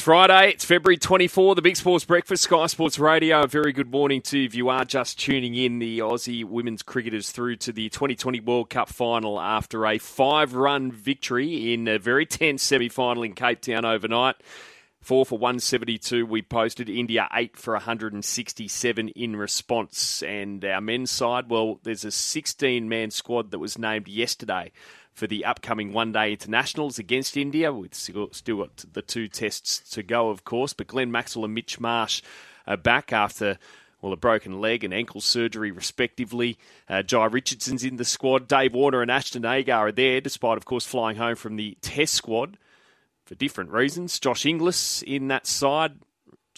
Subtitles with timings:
[0.00, 3.42] It's Friday, it's February 24, the Big Sports Breakfast, Sky Sports Radio.
[3.42, 5.78] A very good morning to you if you are just tuning in.
[5.78, 10.90] The Aussie women's cricketers through to the 2020 World Cup final after a five run
[10.90, 14.36] victory in a very tense semi final in Cape Town overnight.
[15.02, 16.88] Four for 172 we posted.
[16.88, 20.22] India eight for 167 in response.
[20.22, 24.72] And our men's side, well, there's a 16 man squad that was named yesterday
[25.12, 27.72] for the upcoming one day internationals against India.
[27.72, 30.72] We've still got the two tests to go, of course.
[30.72, 32.22] But Glenn Maxwell and Mitch Marsh
[32.66, 33.58] are back after.
[34.00, 36.56] Well, a broken leg and ankle surgery, respectively.
[36.88, 38.48] Uh, Jhye Richardson's in the squad.
[38.48, 42.14] Dave Warner and Ashton Agar are there, despite, of course, flying home from the Test
[42.14, 42.56] squad
[43.26, 44.18] for different reasons.
[44.18, 45.98] Josh Inglis in that side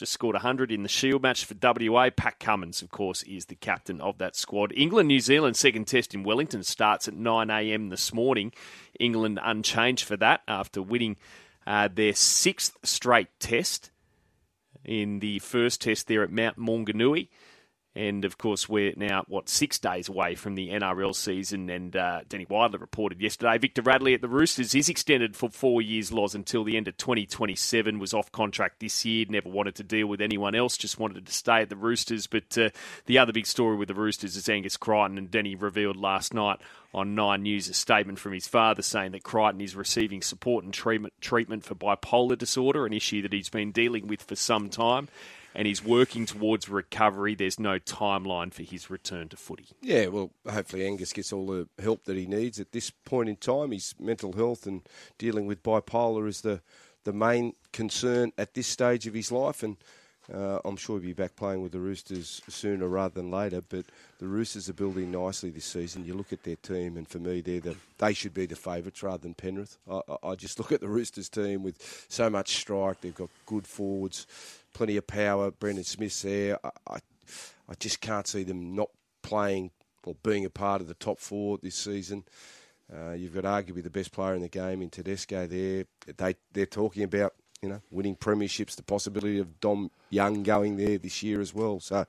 [0.03, 2.11] just scored 100 in the Shield match for WA.
[2.11, 4.73] Pat Cummins, of course, is the captain of that squad.
[4.77, 8.53] England New Zealand second test in Wellington starts at 9am this morning.
[8.99, 11.19] England unchanged for that after winning
[11.69, 13.93] uh, their sixth straight test
[14.85, 17.29] in the first test there at Mount Maunganui.
[17.95, 21.69] And of course, we're now, what, six days away from the NRL season.
[21.69, 26.11] And uh, Danny reported yesterday Victor Radley at the Roosters is extended for four years,
[26.11, 27.99] Loz, until the end of 2027.
[27.99, 31.33] Was off contract this year, never wanted to deal with anyone else, just wanted to
[31.33, 32.27] stay at the Roosters.
[32.27, 32.71] But uh,
[33.05, 35.19] the other big story with the Roosters is Angus Crichton.
[35.19, 36.61] And Danny revealed last night
[36.95, 40.73] on Nine News a statement from his father saying that Crichton is receiving support and
[40.73, 45.09] treatment, treatment for bipolar disorder, an issue that he's been dealing with for some time
[45.55, 47.35] and he's working towards recovery.
[47.35, 49.69] There's no timeline for his return to footy.
[49.81, 53.37] Yeah, well, hopefully Angus gets all the help that he needs at this point in
[53.37, 53.73] time.
[53.73, 54.83] His mental health and
[55.19, 56.61] dealing with bipolar is the
[57.05, 59.77] the main concern at this stage of his life, and
[60.33, 63.61] uh, I'm sure he'll be back playing with the Roosters sooner rather than later.
[63.61, 63.87] But
[64.19, 66.05] the Roosters are building nicely this season.
[66.05, 69.03] You look at their team, and for me, they're the, they should be the favourites
[69.03, 69.79] rather than Penrith.
[69.91, 73.01] I, I just look at the Roosters team with so much strike.
[73.01, 74.27] They've got good forwards
[74.73, 75.51] plenty of power.
[75.51, 76.59] Brandon Smith's there.
[76.65, 76.99] I, I,
[77.69, 78.91] I just can't see them not
[79.23, 79.71] playing
[80.05, 82.25] or being a part of the top four this season.
[82.93, 85.85] Uh, you've got arguably the best player in the game in Tedesco there.
[86.17, 90.99] They they're talking about you know winning premierships, the possibility of Dom Young going there
[90.99, 91.81] this year as well.
[91.81, 92.05] So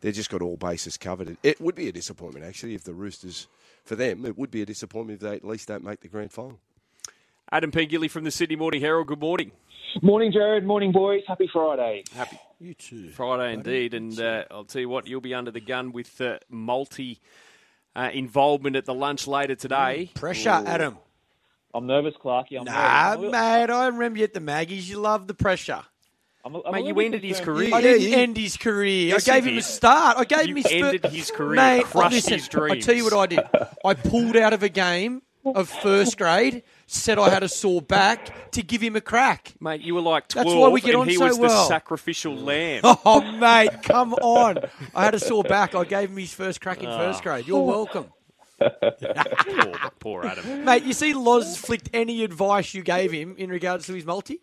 [0.00, 1.36] they've just got all bases covered.
[1.42, 3.46] It would be a disappointment actually if the Roosters,
[3.84, 6.32] for them, it would be a disappointment if they at least don't make the grand
[6.32, 6.58] final.
[7.52, 9.06] Adam Pengilly from the Sydney Morning Herald.
[9.06, 9.52] Good morning.
[10.02, 10.64] Morning, Jared.
[10.64, 11.22] Morning, boys.
[11.28, 12.02] Happy Friday.
[12.14, 12.38] Happy.
[12.58, 13.10] You too.
[13.10, 13.94] Friday indeed.
[13.94, 17.20] And uh, I'll tell you what, you'll be under the gun with uh, multi
[17.94, 20.10] uh, involvement at the lunch later today.
[20.12, 20.66] Mm, pressure, Ooh.
[20.66, 20.98] Adam.
[21.72, 22.58] I'm nervous, Clarky.
[22.58, 23.32] I'm nah, nervous.
[23.32, 23.70] mate.
[23.70, 24.90] I remember you at the Maggies.
[24.90, 25.82] You love the pressure.
[26.44, 27.74] I'm a, I'm mate, you ended his career.
[27.74, 29.08] I didn't end his career.
[29.08, 30.16] Yes, I gave him a start.
[30.16, 31.56] I gave you him his ended his career.
[31.56, 32.84] Mate, crushed listen, his dreams.
[32.84, 33.40] I tell you what I did.
[33.84, 38.52] I pulled out of a game of first grade said I had a sore back
[38.52, 39.54] to give him a crack.
[39.60, 41.62] Mate, you were like 12 That's why we get and on he so was well.
[41.62, 42.82] the sacrificial lamb.
[42.84, 44.58] Oh, mate, come on.
[44.94, 45.74] I had a sore back.
[45.74, 47.22] I gave him his first crack in first ah.
[47.22, 47.46] grade.
[47.46, 48.06] You're welcome.
[48.58, 50.64] poor, poor Adam.
[50.64, 54.40] Mate, you see Loz flicked any advice you gave him in regards to his multi?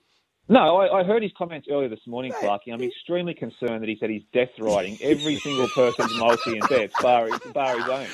[0.50, 2.74] No, I, I, heard his comments earlier this morning, Clarky.
[2.74, 6.92] I'm extremely concerned that he said he's death riding every single person's multi in bed,
[7.02, 8.08] bar, bar his own.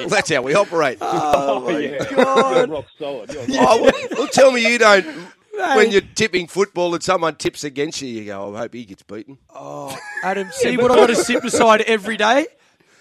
[0.00, 0.98] well, that's how we operate.
[1.00, 2.04] Oh, oh yeah.
[2.10, 2.56] God.
[2.56, 3.32] You're rock solid.
[3.32, 5.06] You're rock oh, well, well, tell me you don't.
[5.06, 5.76] Mate.
[5.76, 9.04] When you're tipping football and someone tips against you, you go, I hope he gets
[9.04, 9.38] beaten.
[9.54, 12.48] Oh, Adam, see what I've got to sit beside every day?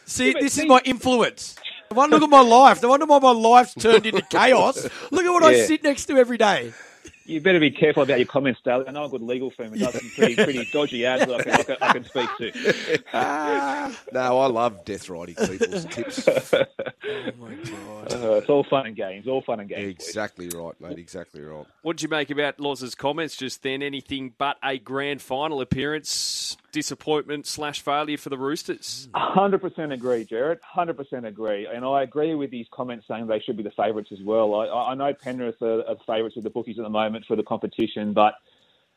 [0.05, 1.55] See, this is my influence.
[1.89, 2.83] No wonder look at my life.
[2.83, 4.83] No wonder why my life's turned into chaos.
[5.09, 5.63] Look at what yeah.
[5.63, 6.73] I sit next to every day
[7.31, 8.83] you better be careful about your comments, Dale.
[8.87, 11.43] I know a good legal firm and does some pretty, pretty dodgy ads that I
[11.43, 13.93] can, I can, I can speak to.
[14.13, 16.27] no, I love death riding people's tips.
[16.53, 16.65] oh
[17.39, 18.13] my god!
[18.13, 19.27] Uh, it's all fun and games.
[19.27, 19.89] All fun and games.
[19.89, 20.55] Exactly boys.
[20.55, 20.99] right, mate.
[20.99, 21.65] Exactly right.
[21.81, 23.81] What did you make about Loz's comments just then?
[23.81, 26.57] Anything but a grand final appearance?
[26.71, 29.09] Disappointment slash failure for the Roosters.
[29.13, 30.59] Hundred percent agree, Jared.
[30.63, 34.09] Hundred percent agree, and I agree with these comments saying they should be the favourites
[34.11, 34.55] as well.
[34.55, 37.43] I, I know Penrith are, are favourites with the bookies at the moment for the
[37.43, 38.35] competition, but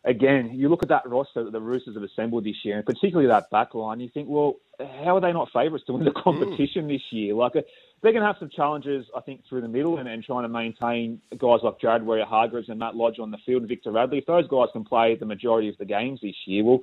[0.05, 3.29] again, you look at that roster that the Roosters have assembled this year, and particularly
[3.29, 6.23] that back line, you think, well, how are they not favourites to win the hmm.
[6.23, 6.89] competition mm.
[6.89, 7.35] this year?
[7.35, 7.63] Like, uh,
[8.03, 10.49] they're going to have some challenges, I think, through the middle and, and trying to
[10.49, 14.19] maintain guys like Jared Waerea-Hargreaves and Matt Lodge on the field and Victor Radley.
[14.19, 16.81] If those guys can play the majority of the games this year, well,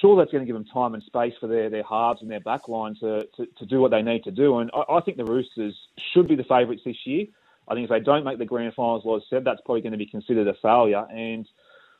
[0.00, 2.40] sure that's going to give them time and space for their, their halves and their
[2.40, 4.58] back line to, to, to do what they need to do.
[4.58, 5.74] And I, I think the Roosters
[6.12, 7.26] should be the favourites this year.
[7.68, 9.92] I think if they don't make the grand finals, as I said, that's probably going
[9.92, 11.06] to be considered a failure.
[11.10, 11.48] And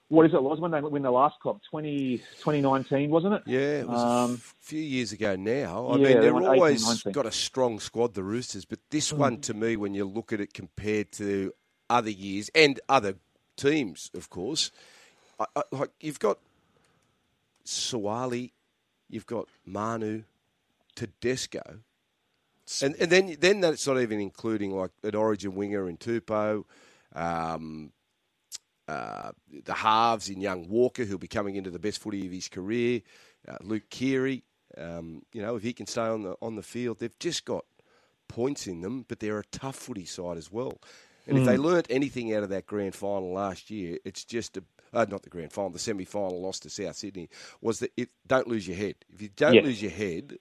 [0.09, 3.43] what is it was when they win the last Cup, 20, 2019, wasn't it?
[3.47, 5.87] Yeah, it was um, a few years ago now.
[5.87, 9.19] I yeah, mean, they've always 18, got a strong squad, the Roosters, but this mm.
[9.19, 11.53] one, to me, when you look at it compared to
[11.89, 13.17] other years and other
[13.57, 14.71] teams, of course,
[15.41, 16.39] I, I, like you've got
[17.67, 18.53] Suaalii,
[19.09, 20.23] you've got Manu,
[20.95, 21.81] Tedesco,
[22.83, 26.65] and and then then that's not even including like an Origin winger in Tupou,
[27.15, 27.93] um,
[28.89, 29.33] uh,
[29.65, 33.03] the halves in young Walker who'll be coming into the best footy of his career,
[33.49, 34.45] uh, Luke Keary.
[34.77, 37.65] Um, you know if he can stay on the on the field, they've just got
[38.29, 40.81] points in them, but they're a tough footy side as well.
[41.27, 41.41] And mm.
[41.41, 44.65] if they learnt anything out of that grand final last year, it's just a
[44.95, 47.29] uh, not the grand final, the semi final loss to South Sydney
[47.61, 48.97] was that it, don't lose your head.
[49.13, 50.39] If you don't lose your head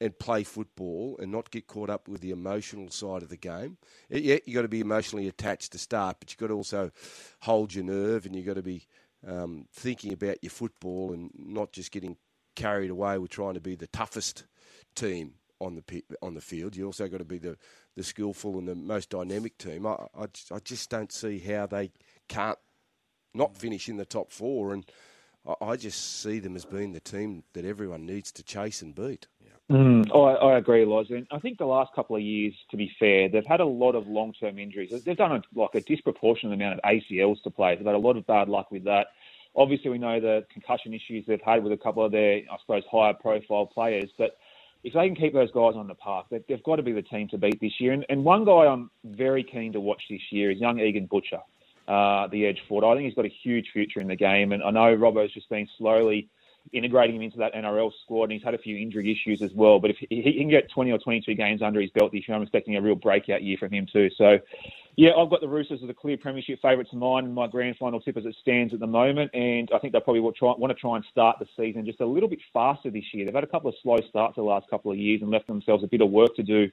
[0.00, 3.76] and play football and not get caught up with the emotional side of the game,
[4.08, 6.90] it, yeah, you got to be emotionally attached to start, but you've got to also
[7.40, 8.86] hold your nerve and you've got to be
[9.26, 12.16] um, thinking about your football and not just getting
[12.56, 14.44] carried away with trying to be the toughest
[14.94, 16.74] team on the on the field.
[16.76, 17.56] You also got to be the,
[17.96, 19.86] the skillful and the most dynamic team.
[19.86, 21.92] I, I, I just don't see how they
[22.28, 22.58] can't
[23.34, 24.84] not finish in the top four, and
[25.46, 28.94] I, I just see them as being the team that everyone needs to chase and
[28.94, 29.26] beat.
[29.70, 31.06] Mm, I, I agree, Loz.
[31.10, 33.94] And I think the last couple of years, to be fair, they've had a lot
[33.94, 34.90] of long-term injuries.
[35.04, 37.76] They've done a, like a disproportionate amount of ACLs to play.
[37.76, 39.08] They've had a lot of bad luck with that.
[39.54, 42.82] Obviously, we know the concussion issues they've had with a couple of their, I suppose,
[42.90, 44.10] higher-profile players.
[44.18, 44.38] But
[44.82, 47.02] if they can keep those guys on the park, they've, they've got to be the
[47.02, 47.92] team to beat this year.
[47.92, 51.40] And, and one guy I'm very keen to watch this year is young Egan Butcher,
[51.88, 52.86] uh, the edge forward.
[52.86, 54.52] I think he's got a huge future in the game.
[54.52, 56.28] And I know Robbo's just been slowly–
[56.72, 59.80] integrating him into that NRL squad, and he's had a few injury issues as well.
[59.80, 62.42] But if he can get 20 or 22 games under his belt this year, I'm
[62.42, 64.08] expecting a real breakout year from him too.
[64.16, 64.38] So,
[64.96, 67.76] yeah, I've got the Roosters as a clear premiership favourites of mine in my grand
[67.76, 70.52] final tip as it stands at the moment, and I think they probably will try,
[70.56, 73.24] want to try and start the season just a little bit faster this year.
[73.24, 75.82] They've had a couple of slow starts the last couple of years and left themselves
[75.82, 76.70] a bit of work to do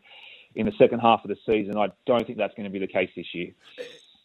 [0.55, 1.77] in the second half of the season.
[1.77, 3.51] I don't think that's going to be the case this year.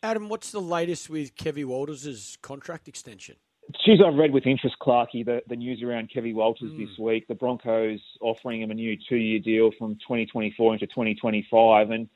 [0.03, 3.37] Adam, what's the latest with Kevin Walters' contract extension?
[3.85, 6.79] Geez, I've read with interest, Clarkey, the, the news around Kevin Walters mm.
[6.79, 7.29] this week.
[7.29, 11.91] The Broncos offering him a new two-year deal from 2024 into 2025.
[11.91, 12.09] And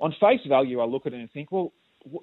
[0.00, 1.74] on face value, I look at it and think, well,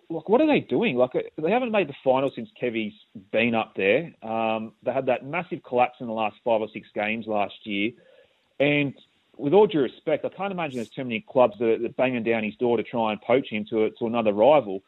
[0.10, 0.96] like, what are they doing?
[0.96, 2.94] Like, they haven't made the final since Kevy's
[3.32, 4.12] been up there.
[4.24, 7.92] Um, they had that massive collapse in the last five or six games last year.
[8.60, 8.96] And
[9.38, 12.44] with all due respect, I can't imagine there's too many clubs that are banging down
[12.44, 14.82] his door to try and poach him to, to another rival.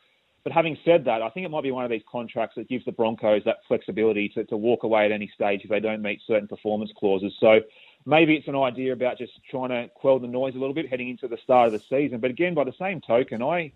[0.45, 2.86] But having said that, I think it might be one of these contracts that gives
[2.86, 6.21] the Broncos that flexibility to, to walk away at any stage if they don't meet
[6.27, 7.33] certain performance clauses.
[7.39, 7.62] So
[8.06, 11.09] maybe it's an idea about just trying to quell the noise a little bit heading
[11.09, 12.19] into the start of the season.
[12.19, 13.71] But again, by the same token, I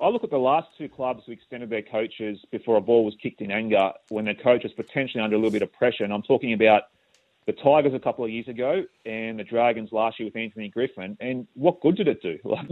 [0.00, 3.14] I look at the last two clubs who extended their coaches before a ball was
[3.22, 6.04] kicked in anger when their coach was potentially under a little bit of pressure.
[6.04, 6.84] And I'm talking about
[7.46, 11.16] the Tigers a couple of years ago and the Dragons last year with Anthony Griffin.
[11.20, 12.38] And what good did it do?
[12.44, 12.68] Like,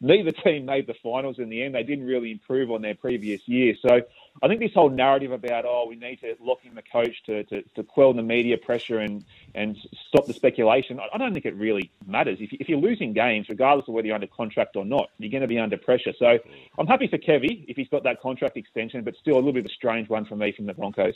[0.00, 1.74] neither team made the finals in the end.
[1.74, 3.74] They didn't really improve on their previous year.
[3.80, 4.02] So
[4.42, 7.44] I think this whole narrative about, oh, we need to lock in the coach to,
[7.44, 9.24] to, to quell the media pressure and,
[9.54, 9.76] and
[10.08, 12.38] stop the speculation, I don't think it really matters.
[12.40, 15.42] If, if you're losing games, regardless of whether you're under contract or not, you're going
[15.42, 16.12] to be under pressure.
[16.18, 16.38] So
[16.78, 19.60] I'm happy for Kevy if he's got that contract extension, but still a little bit
[19.60, 21.14] of a strange one for me from the Broncos.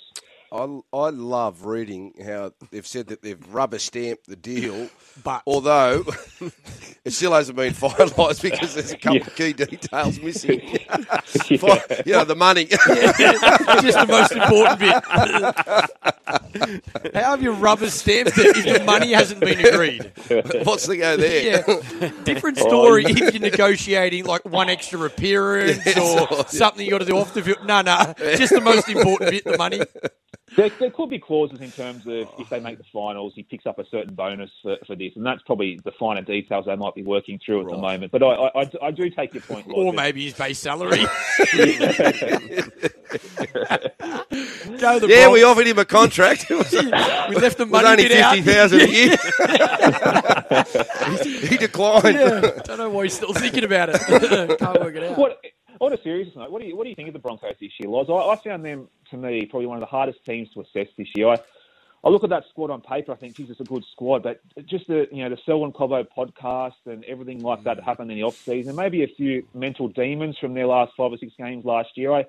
[0.52, 4.88] I, I love reading how they've said that they've rubber stamped the deal,
[5.24, 6.04] but although
[7.04, 9.26] it still hasn't been finalised because there's a couple yeah.
[9.26, 10.60] of key details missing.
[11.50, 12.02] yeah.
[12.04, 12.68] You know, the money.
[13.82, 15.04] just the most important bit.
[17.14, 20.12] how have you rubber stamped it if the money hasn't been agreed?
[20.64, 21.42] What's the go there?
[21.42, 22.10] Yeah.
[22.24, 25.98] Different story oh, if you're negotiating like one extra appearance yes.
[25.98, 27.64] or something you got to do off the field.
[27.64, 29.80] No, no, just the most important bit, the money.
[30.56, 32.82] There, there, could be clauses in terms of if they make oh.
[32.82, 35.92] the finals, he picks up a certain bonus for, for this, and that's probably the
[35.92, 37.76] finer details they might be working through at right.
[37.76, 38.12] the moment.
[38.12, 41.00] But I, I, I, do take your point, or maybe his base salary.
[45.06, 46.46] yeah, we offered him a contract.
[46.50, 49.16] we left the money only fifty thousand a year.
[51.22, 52.16] he, he declined.
[52.16, 52.62] Yeah.
[52.64, 54.00] Don't know why he's still thinking about it.
[54.58, 55.18] Can't work it out.
[55.18, 55.38] What,
[55.80, 57.72] on a serious note, what do you what do you think of the Broncos this
[57.78, 58.06] year, Loz?
[58.08, 61.08] I, I found them to me probably one of the hardest teams to assess this
[61.14, 61.28] year.
[61.28, 61.38] I,
[62.04, 63.12] I look at that squad on paper.
[63.12, 66.06] I think, geez, it's a good squad, but just the you know the Selwyn Cobbo
[66.16, 69.88] podcast and everything like that that happened in the off season, maybe a few mental
[69.88, 72.12] demons from their last five or six games last year.
[72.12, 72.26] I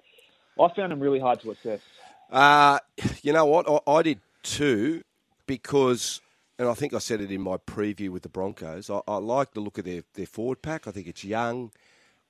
[0.59, 1.81] I found them really hard to assess.
[2.31, 2.79] Uh,
[3.21, 3.69] you know what?
[3.69, 5.03] I, I did too,
[5.45, 6.21] because
[6.59, 8.89] and I think I said it in my preview with the Broncos.
[8.89, 10.87] I, I like the look of their, their forward pack.
[10.87, 11.71] I think it's young.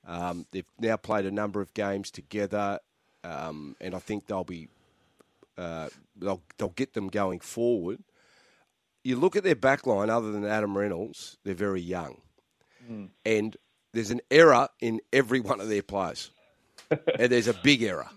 [0.06, 2.78] Um, they've now played a number of games together,
[3.24, 4.68] um, and I think they'll be
[5.56, 7.98] uh, they'll they'll get them going forward.
[9.04, 12.20] You look at their backline, other than Adam Reynolds, they're very young,
[12.90, 13.08] mm.
[13.24, 13.56] and
[13.92, 16.30] there's an error in every one of their players,
[16.90, 18.08] and there's a big error.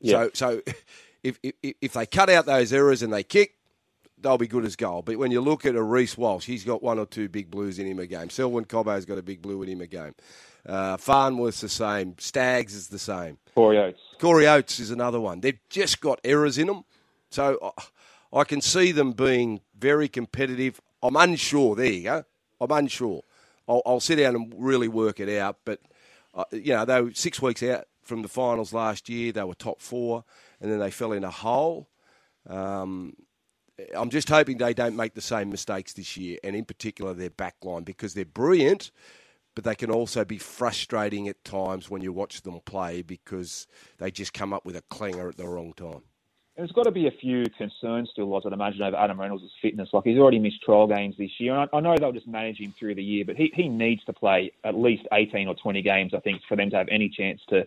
[0.00, 0.12] Yeah.
[0.12, 0.62] So so
[1.22, 3.56] if, if if they cut out those errors and they kick,
[4.18, 5.06] they'll be good as gold.
[5.06, 7.78] But when you look at a Reece Walsh, he's got one or two big blues
[7.78, 8.30] in him a game.
[8.30, 10.14] Selwyn Cobbo's got a big blue in him a game.
[10.66, 12.14] Uh, Farnworth's the same.
[12.18, 13.38] Stags is the same.
[13.54, 14.00] Corey Oates.
[14.18, 15.40] Corey Oates is another one.
[15.40, 16.84] They've just got errors in them.
[17.30, 20.80] So uh, I can see them being very competitive.
[21.02, 21.76] I'm unsure.
[21.76, 22.24] There you go.
[22.60, 23.22] I'm unsure.
[23.68, 25.56] I'll, I'll sit down and really work it out.
[25.64, 25.80] But,
[26.34, 29.32] uh, you know, they were six weeks out from the finals last year.
[29.32, 30.24] They were top four,
[30.60, 31.88] and then they fell in a hole.
[32.48, 33.14] Um,
[33.94, 37.30] I'm just hoping they don't make the same mistakes this year, and in particular their
[37.30, 38.90] back line, because they're brilliant,
[39.54, 43.66] but they can also be frustrating at times when you watch them play because
[43.98, 46.02] they just come up with a clanger at the wrong time.
[46.56, 49.88] There's got to be a few concerns still, I'd imagine, over Adam Reynolds' fitness.
[49.92, 51.54] Like, he's already missed trial games this year.
[51.54, 54.04] And I, I know they'll just manage him through the year, but he, he needs
[54.04, 57.08] to play at least 18 or 20 games, I think, for them to have any
[57.08, 57.66] chance to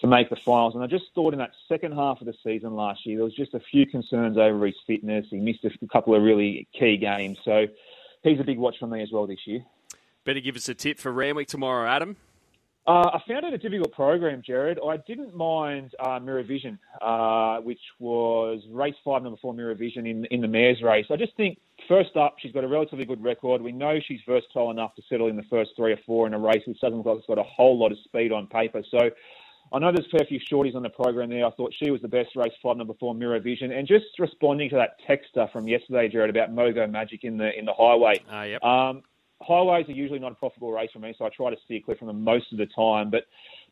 [0.00, 0.74] to make the finals.
[0.74, 3.34] And I just thought in that second half of the season last year, there was
[3.34, 5.26] just a few concerns over his fitness.
[5.30, 7.38] He missed a couple of really key games.
[7.44, 7.66] So
[8.22, 9.64] he's a big watch for me as well this year.
[10.24, 12.16] Better give us a tip for Randwick tomorrow, Adam.
[12.84, 14.78] Uh, I found it a difficult program, Jared.
[14.84, 20.04] I didn't mind uh, Mirror Vision, uh, which was race five, number four, Mirror Vision
[20.04, 21.06] in in the mares race.
[21.08, 23.62] I just think first up, she's got a relatively good record.
[23.62, 26.38] We know she's versatile enough to settle in the first three or four in a
[26.40, 28.82] race, which doesn't look like it's got a whole lot of speed on paper.
[28.90, 29.10] So
[29.72, 31.46] I know there's a fair few shorties on the program there.
[31.46, 34.70] I thought she was the best race five, number four, Mirror Vision, and just responding
[34.70, 38.14] to that texter from yesterday, Jared, about Mogo Magic in the in the highway.
[38.28, 38.62] Uh, yep.
[38.64, 39.02] Um,
[39.42, 41.96] highways are usually not a profitable race for me, so I try to steer clear
[41.96, 43.10] from them most of the time.
[43.10, 43.24] But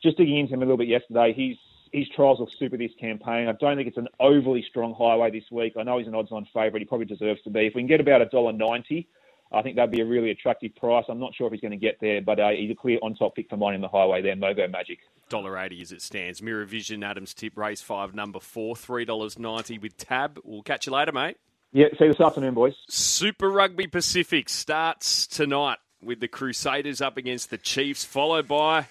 [0.02, 1.56] just digging into him a little bit yesterday, he's
[1.92, 3.48] his trials look super this campaign.
[3.48, 5.72] I don't think it's an overly strong highway this week.
[5.76, 6.80] I know he's an odds-on favourite.
[6.80, 7.66] He probably deserves to be.
[7.66, 9.08] If we can get about a dollar ninety,
[9.52, 11.04] I think that'd be a really attractive price.
[11.08, 13.34] I'm not sure if he's going to get there, but uh, he's a clear on-top
[13.34, 14.36] pick for mine in the highway there.
[14.36, 14.98] Mogo Magic.
[15.28, 16.40] Dollar eighty as it stands.
[16.40, 20.38] Mirror Vision, Adams tip, race five, number four, three dollars ninety with tab.
[20.44, 21.38] We'll catch you later, mate.
[21.72, 22.74] Yeah, see you this afternoon, boys.
[22.88, 28.88] Super Rugby Pacific starts tonight with the Crusaders up against the Chiefs, followed by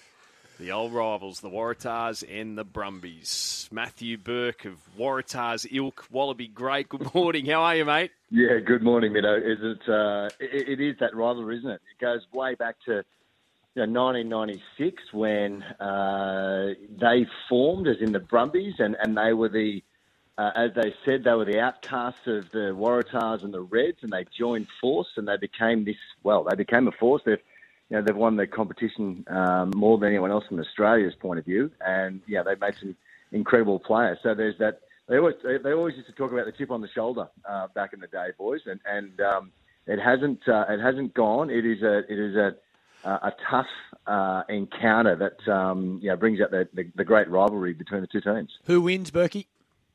[0.58, 3.68] the old rivals, the Waratahs and the Brumbies.
[3.70, 6.88] Matthew Burke of Waratahs ilk, Wallaby Great.
[6.88, 7.44] Good morning.
[7.44, 8.12] How are you, mate?
[8.30, 9.36] Yeah, good morning, Mido.
[9.36, 10.80] Is it, uh, it?
[10.80, 11.82] It is that rivalry, isn't it?
[11.98, 13.02] It goes way back to
[13.74, 16.68] you know, 1996 when uh,
[16.98, 19.82] they formed, as in the Brumbies, and, and they were the,
[20.38, 24.10] uh, as they said, they were the outcasts of the Waratahs and the Reds, and
[24.10, 25.96] they joined force, and they became this.
[26.22, 27.22] Well, they became a force.
[27.24, 27.38] They've
[27.90, 31.44] you know, they've won the competition um, more than anyone else from Australia's point of
[31.44, 32.96] view, and yeah, they've made some
[33.32, 34.18] incredible players.
[34.22, 34.80] So there's that.
[35.08, 37.92] They always they always used to talk about the chip on the shoulder uh, back
[37.92, 39.50] in the day, boys, and and um,
[39.88, 41.50] it hasn't uh, it hasn't gone.
[41.50, 42.54] It is a it is a
[43.04, 43.66] a tough
[44.06, 48.20] uh, encounter that um, know, brings out the, the, the great rivalry between the two
[48.20, 48.50] teams.
[48.64, 49.46] Who wins, Burkey?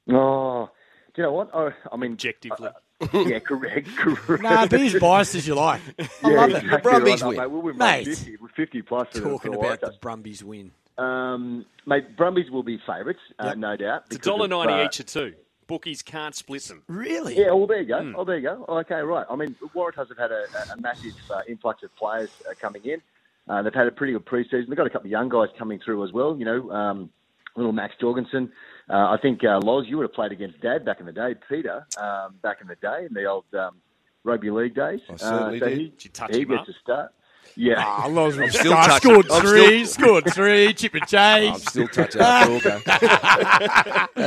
[0.10, 0.70] Oh,
[1.14, 1.54] do you know what?
[1.56, 2.68] I, I mean, Objectively.
[2.68, 4.44] uh, yeah, correct, correct.
[4.44, 5.82] Nah, be as biased as you like.
[6.00, 6.70] I yeah, love it.
[6.70, 7.38] The Brumbies right, win.
[7.38, 7.48] mate.
[7.52, 8.06] We'll win Mate.
[8.06, 9.08] 50, We're 50 plus.
[9.10, 10.72] for the- Talking for the about the Brumbies win.
[10.98, 13.58] Um, mate, Brumbies will be favourites, uh, Yep.
[13.58, 14.04] no doubt.
[14.08, 15.34] It's a because dollar of, ninety uh, each or two.
[15.68, 16.84] Bookies can't split them.
[16.88, 17.38] Really?
[17.38, 18.02] Yeah, well, there you go.
[18.02, 18.16] Hmm.
[18.16, 18.66] Oh, there you go.
[18.70, 19.26] Okay, right.
[19.30, 22.86] I mean, the Waratahs have had a, a massive uh, influx of players uh, coming
[22.86, 23.02] in.
[23.50, 24.66] Uh, they've had a pretty good pre-season.
[24.70, 26.38] They've got a couple of young guys coming through as well.
[26.38, 27.10] You know, um,
[27.56, 28.52] little Max Jorgensen.
[28.90, 31.36] Uh, I think uh, Loz, you would have played against Dad back in the day,
[31.50, 33.82] Peter, um, back in the day in the old um,
[34.24, 35.00] rugby league days.
[35.10, 35.78] I certainly uh, so did.
[35.78, 36.68] He, Did you touch he him gets up?
[36.68, 37.14] a start.
[37.58, 37.76] Yeah.
[37.78, 41.08] Ah, Loz I'm still scored I'm three, scored three, chip and I'm
[41.54, 41.64] chase.
[41.70, 42.20] still touching.
[42.22, 42.52] Had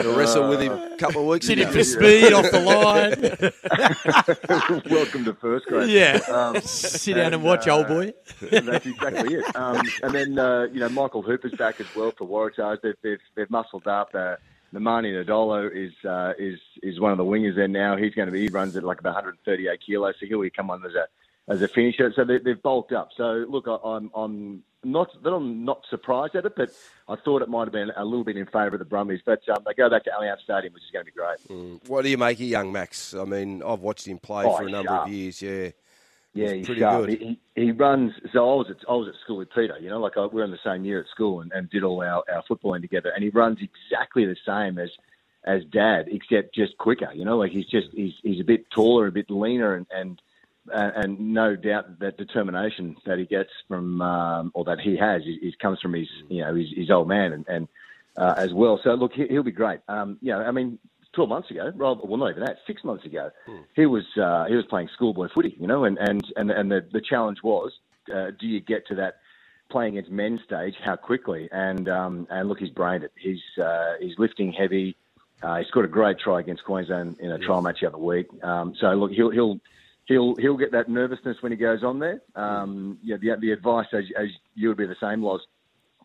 [0.07, 1.69] a wrestle with him a couple of weeks Hit ago.
[1.69, 3.53] him for speed off the line.
[4.91, 5.91] Welcome to first grade.
[5.91, 6.21] yeah.
[6.29, 8.13] Um, Sit down and and, watch, uh, old boy.
[8.41, 9.57] That's exactly it.
[9.57, 12.81] Um, and then uh, you know Michael Hooper's back as well for Waratahs.
[12.83, 14.15] They've they've, they've muscled up.
[14.15, 14.37] Uh,
[14.75, 17.97] Nemani Nadolo is uh, is is one of the wingers there now.
[17.97, 20.85] He's going to be he runs at like about 138 kilos, so he'll come on
[20.85, 21.07] as a
[21.49, 22.13] as a finisher.
[22.15, 23.11] So they, they've bulked up.
[23.17, 26.71] So look, I, I'm I'm not that I'm not surprised at it, but
[27.09, 29.21] I thought it might have been a little bit in favour of the Brumbies.
[29.25, 31.81] But um, they go back to Allianz Stadium, which is going to be great.
[31.89, 33.15] What do you make of young Max?
[33.15, 35.07] I mean, I've watched him play Oh, for a number sharp.
[35.09, 35.43] of years.
[35.43, 35.51] Yeah,
[36.35, 37.07] Yeah, He's he's pretty sharp.
[37.07, 37.19] good.
[37.21, 38.13] He, he he runs.
[38.33, 39.77] So I was at I was at school with Peter.
[39.81, 42.01] You know, like I, we're in the same year at school and, and did all
[42.03, 43.11] our, our footballing together.
[43.15, 44.91] And he runs exactly the same as
[45.45, 47.11] as Dad, except just quicker.
[47.15, 50.21] You know, like he's just he's he's a bit taller, a bit leaner, and and
[50.73, 55.55] and no doubt that determination that he gets from um, or that he has is
[55.57, 57.69] comes from his you know his, his old man and, and
[58.17, 58.81] uh, as well.
[58.83, 59.81] So look, he, he'll be great.
[59.89, 60.79] Um, you know, I mean,
[61.13, 63.31] twelve months ago, well not even that, six months ago,
[63.75, 65.57] he was uh, he was playing schoolboy footy.
[65.59, 67.73] You know, and and and and the, the challenge was,
[68.15, 69.19] uh, do you get to that
[69.71, 70.75] playing against men stage?
[70.85, 71.49] How quickly?
[71.53, 73.13] And um, and look, he's brained it.
[73.19, 74.97] He's uh, he's lifting heavy.
[75.43, 78.27] Uh, he scored a great try against Queensland in a trial match the other week.
[78.43, 79.61] Um, so look, he'll he'll
[80.09, 82.21] he'll he'll get that nervousness when he goes on there.
[82.35, 85.41] Um, yeah, the the advice as, as you would be the same was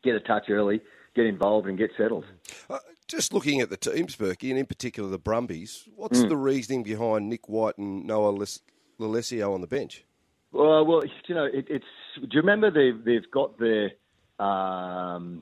[0.04, 0.82] get a touch early,
[1.16, 2.26] get involved, and get settled.
[2.70, 6.30] Uh, just looking at the teams, Burkey, and in particular the Brumbies, what's mm.
[6.30, 8.34] the reasoning behind Nick White and Noah
[9.00, 10.06] Lolesio on the bench?
[10.52, 11.86] Well, well, you know, it, it's.
[12.20, 13.90] Do you remember they've they've got the
[14.44, 15.42] um,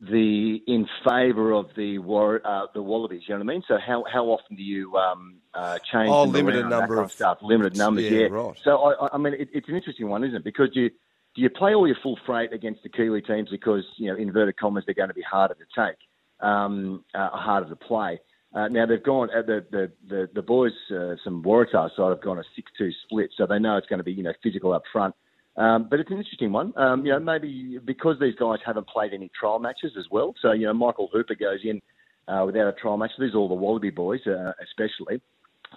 [0.00, 3.22] the in favour of the war, uh, the Wallabies?
[3.26, 3.62] You know what I mean?
[3.68, 6.10] So how how often do you um, uh, change?
[6.10, 7.38] Oh, limited number of, stuff.
[7.42, 8.04] Limited numbers.
[8.04, 8.26] Yeah, yeah.
[8.26, 8.56] right.
[8.64, 10.44] So I, I mean, it, it's an interesting one, isn't it?
[10.44, 10.90] Because you
[11.34, 14.56] do you play all your full freight against the Kiwi teams because you know inverted
[14.56, 15.98] commas they're going to be harder to take,
[16.40, 18.20] um, uh, harder to play.
[18.52, 22.22] Uh, now they've gone uh, the, the the the boys, uh, some Waratah side have
[22.22, 24.82] gone a six-two split, so they know it's going to be you know physical up
[24.92, 25.14] front.
[25.60, 26.72] Um, but it's an interesting one.
[26.76, 30.34] Um, you know, maybe because these guys haven't played any trial matches as well.
[30.40, 31.82] So you know, Michael Hooper goes in
[32.28, 33.10] uh, without a trial match.
[33.18, 35.20] These are all the Wallaby boys, uh, especially.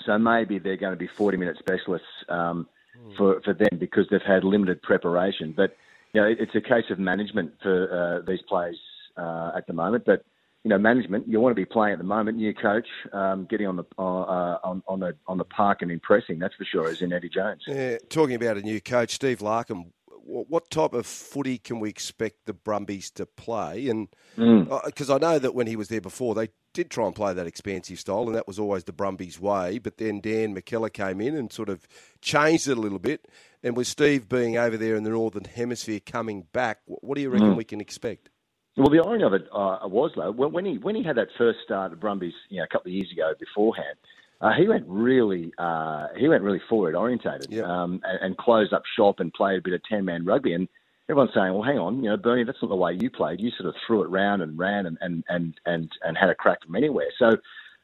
[0.06, 3.18] So maybe they're going to be forty-minute specialists um, mm.
[3.18, 5.54] for for them because they've had limited preparation.
[5.56, 5.75] But
[6.13, 8.80] you know, it, it's a case of management for uh, these players
[9.18, 10.06] uh, at the moment.
[10.06, 10.24] But
[10.63, 12.38] you know, management, you want to be playing at the moment.
[12.38, 16.39] New coach, um, getting on the uh, on, on the on the park and impressing.
[16.39, 16.89] That's for sure.
[16.89, 17.63] As in Eddie Jones.
[17.67, 19.91] Yeah, talking about a new coach, Steve Larkham.
[20.25, 23.89] What type of footy can we expect the Brumbies to play?
[23.89, 25.15] And because mm.
[25.15, 28.00] I know that when he was there before, they did try and play that expansive
[28.00, 29.79] style, and that was always the Brumbies' way.
[29.79, 31.86] But then Dan McKellar came in and sort of
[32.22, 33.27] changed it a little bit.
[33.63, 37.29] And with Steve being over there in the Northern Hemisphere coming back, what do you
[37.29, 37.58] reckon mm.
[37.58, 38.29] we can expect?
[38.75, 41.60] Well, the irony of it uh, was though when he when he had that first
[41.63, 43.98] start at Brumbies, you know, a couple of years ago beforehand,
[44.42, 47.65] uh, he went really uh, he went really forward orientated yep.
[47.65, 50.53] um, and, and, closed up shop and played a bit of ten man rugby.
[50.53, 50.68] And
[51.08, 53.39] everyone's saying, well, hang on, you know, Bernie, that's not the way you played.
[53.39, 56.36] You sort of threw it round and ran and and and and, and had a
[56.36, 57.10] crack from anywhere.
[57.18, 57.32] So.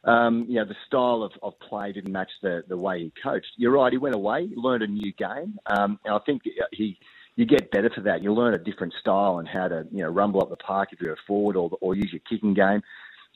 [0.05, 3.51] Um, you know, the style of, of play didn't match the, the way he coached.
[3.57, 5.59] You're right, he went away, learned a new game.
[5.65, 6.97] Um, and I think he,
[7.39, 8.21] you get better for that.
[8.21, 10.99] You learn a different style and how to you know rumble up the park if
[10.99, 12.81] you're a forward or, or use your kicking game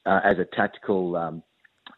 [0.05, 1.41] uh, as a tactical um,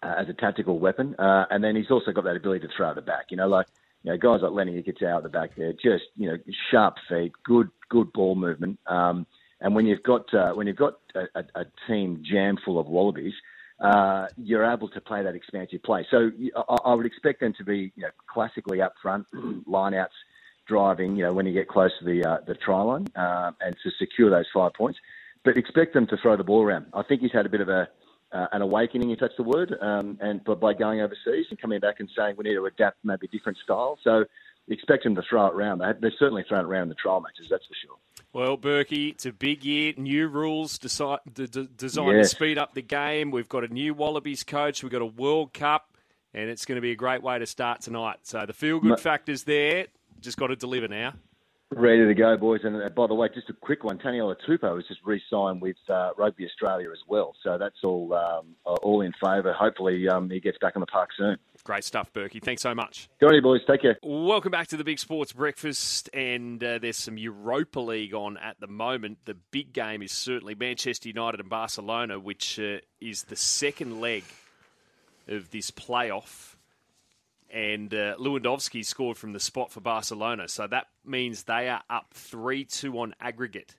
[0.03, 1.15] uh, as a tactical weapon.
[1.17, 3.25] Uh, and then he's also got that ability to throw at the back.
[3.31, 3.65] You know, like
[4.03, 6.37] you know guys like Lenny gets out the back there, just you know
[6.69, 8.77] sharp feet, good good ball movement.
[8.85, 9.25] Um,
[9.59, 12.85] and when you've got uh, when you've got a, a, a team jam full of
[12.85, 13.33] wallabies.
[13.77, 16.07] Uh, you're able to play that expansive play.
[16.09, 19.27] So I, I would expect them to be you know, classically up front,
[19.67, 20.15] lineouts,
[20.67, 23.75] driving, you know, when you get close to the uh, the try line uh, and
[23.84, 24.99] to secure those five points.
[25.43, 26.88] But expect them to throw the ball around.
[26.93, 27.88] I think he's had a bit of a
[28.32, 31.99] uh, an awakening, if that's the word, um, and by going overseas and coming back
[31.99, 33.97] and saying we need to adapt maybe different style.
[34.04, 34.25] So
[34.67, 35.82] expect them to throw it around.
[36.01, 37.95] They've certainly thrown it around in the trial matches, that's for sure.
[38.34, 39.93] Well, Burkey, it's a big year.
[39.95, 41.49] New rules designed yes.
[41.54, 43.32] to speed up the game.
[43.32, 44.84] We've got a new Wallabies coach.
[44.84, 45.95] We've got a World Cup,
[46.34, 48.17] and it's going to be a great way to start tonight.
[48.23, 49.88] So the feel good factor's there
[50.21, 51.13] just got to deliver now.
[51.71, 52.62] Ready to go, boys.
[52.63, 53.97] And uh, by the way, just a quick one.
[53.97, 57.34] Taniela Tupou has just re-signed with uh, Rugby Australia as well.
[57.43, 59.51] So that's all um, all in favour.
[59.51, 61.38] Hopefully um, he gets back on the park soon.
[61.63, 62.39] Great stuff, Burkey.
[62.39, 63.10] Thanks so much.
[63.19, 63.62] Go on, boys.
[63.67, 63.97] Take care.
[64.04, 66.08] Welcome back to the Big Sports Breakfast.
[66.13, 69.17] And uh, there's some Europa League on at the moment.
[69.25, 74.23] The big game is certainly Manchester United and Barcelona, which uh, is the second leg
[75.28, 76.56] of this playoff
[77.55, 80.49] and uh, Lewandowski scored from the spot for Barcelona.
[80.49, 83.75] So that means they are up 3 2 on aggregate.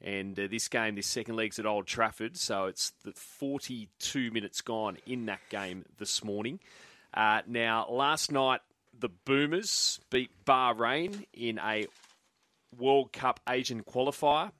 [0.00, 4.60] And uh, this game, this second leg's at Old Trafford, so it's the 42 minutes
[4.60, 6.60] gone in that game this morning.
[7.14, 8.60] Uh, now, last night,
[8.96, 11.86] the Boomers beat Bahrain in a
[12.76, 14.50] World Cup Asian qualifier,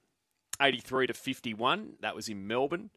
[0.61, 1.95] 83 to 51.
[2.01, 2.91] That was in Melbourne.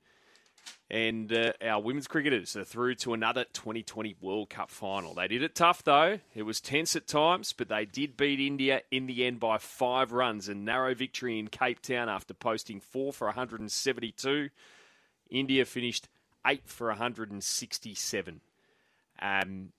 [0.89, 5.13] And uh, our women's cricketers are through to another 2020 World Cup final.
[5.13, 6.19] They did it tough, though.
[6.35, 10.11] It was tense at times, but they did beat India in the end by five
[10.11, 10.49] runs.
[10.49, 14.49] A narrow victory in Cape Town after posting four for 172.
[15.29, 16.09] India finished
[16.45, 18.41] eight for 167.
[19.21, 19.71] Um,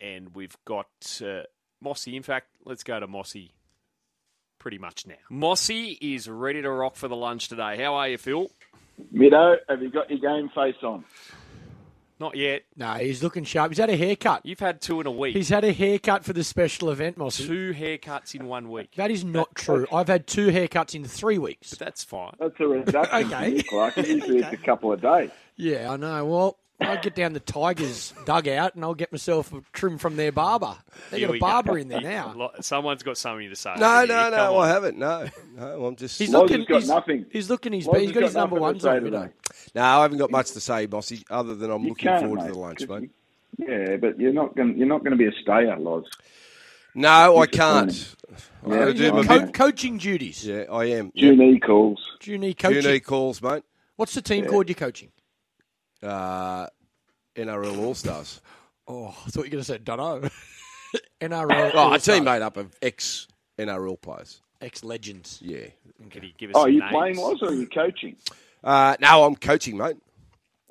[0.00, 0.86] and we've got
[1.24, 1.42] uh,
[1.80, 2.16] Mossy.
[2.16, 3.52] In fact, let's go to Mossy
[4.58, 5.14] pretty much now.
[5.28, 7.76] Mossy is ready to rock for the lunch today.
[7.82, 8.48] How are you, Phil?
[9.14, 11.04] Mido, have you got your game face on?
[12.22, 12.62] Not yet.
[12.76, 13.72] No, he's looking sharp.
[13.72, 14.46] He's had a haircut.
[14.46, 15.34] You've had two in a week.
[15.34, 17.48] He's had a haircut for the special event, Mossy.
[17.48, 18.94] Two haircuts in one week.
[18.94, 19.88] That is not true.
[19.92, 21.70] I've had two haircuts in three weeks.
[21.70, 22.34] But that's fine.
[22.38, 23.62] That's a reduction, okay.
[23.64, 23.96] Clark.
[23.96, 24.52] Usually okay.
[24.52, 25.30] it's a couple of days.
[25.56, 26.24] Yeah, I know.
[26.24, 30.32] Well, I'll get down the Tigers dugout and I'll get myself a trim from their
[30.32, 30.76] barber.
[31.10, 31.46] They Here got we a go.
[31.46, 32.50] barber in there now.
[32.60, 33.74] Someone's got something to say.
[33.78, 34.98] No, over no, no, I haven't.
[34.98, 36.18] No, no, I'm just.
[36.18, 36.58] He's Loz looking.
[36.58, 37.26] has got he's, nothing.
[37.30, 37.72] He's looking.
[37.72, 37.86] His.
[37.86, 39.04] Loz he's has got his number nothing to ones on.
[39.04, 39.28] Today.
[39.74, 42.46] No, I haven't got much to say, Bossy, other than I'm You looking forward mate,
[42.48, 43.10] to the lunch, mate.
[43.58, 44.76] Yeah, but you're not going.
[44.76, 46.04] You're not going to be a stayer, Loz.
[46.94, 48.14] No, I can't.
[48.64, 49.24] I'm Yeah, do my.
[49.24, 50.46] Co- coaching duties.
[50.46, 51.10] Yeah, I am.
[51.16, 52.00] June E calls.
[52.20, 52.82] Junior coaching.
[52.82, 53.62] Junior calls, mate.
[53.96, 55.10] What's the team called you're coaching?
[56.02, 56.66] Uh,
[57.36, 58.40] NRL All Stars.
[58.88, 60.20] Oh, I thought you were going to say Dunno.
[61.20, 61.70] NRL.
[61.74, 62.04] Oh, a All-Stars.
[62.04, 64.40] team made up of ex NRL players.
[64.60, 65.38] Ex legends.
[65.42, 65.66] Yeah.
[66.10, 66.92] Can you give us Oh, are some you names?
[66.92, 68.16] playing, Loz, or are you coaching?
[68.62, 69.96] Uh, no, I'm coaching, mate.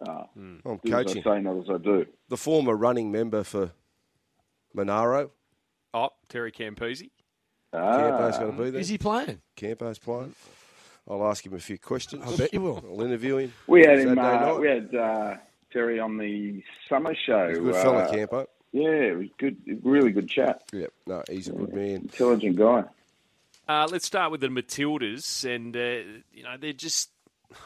[0.07, 1.23] Ah, I'm do as I coaching.
[1.23, 2.05] say, not as I do.
[2.29, 3.71] The former running member for
[4.73, 5.31] Monaro.
[5.93, 7.09] Oh, Terry Campese.
[7.73, 8.81] Campo's Ah, going to be there.
[8.81, 9.41] Is he playing?
[9.57, 10.33] Campo's playing.
[11.09, 12.23] I'll ask him a few questions.
[12.25, 12.83] I bet you will.
[12.87, 13.53] I'll interview him.
[13.67, 14.17] we had him.
[14.17, 15.35] Uh, we had uh,
[15.71, 17.51] Terry on the summer show.
[17.53, 18.47] Good uh, fella, Campo.
[18.71, 19.57] Yeah, it was good.
[19.83, 20.63] Really good chat.
[20.71, 21.95] Yeah, no, he's a good man.
[21.95, 22.83] Intelligent guy.
[23.67, 27.09] Uh, let's start with the Matildas, and uh, you know they're just.